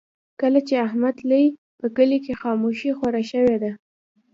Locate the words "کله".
0.41-0.59